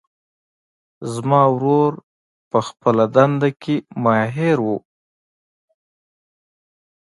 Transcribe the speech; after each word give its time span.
زما 1.13 1.41
ورور 1.55 1.91
په 2.51 2.59
خپلهدنده 2.67 3.49
کې 3.61 3.75
ماهر 4.03 4.59
ده 4.73 4.77